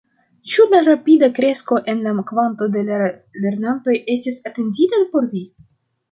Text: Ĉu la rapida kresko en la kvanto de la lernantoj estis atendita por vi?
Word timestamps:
Ĉu 0.51 0.63
la 0.69 0.77
rapida 0.85 1.27
kresko 1.39 1.75
en 1.91 1.99
la 2.05 2.13
kvanto 2.31 2.67
de 2.75 2.81
la 2.87 2.97
lernantoj 3.43 3.99
estis 4.15 4.41
atendita 4.51 5.03
por 5.13 5.29
vi? 5.35 5.43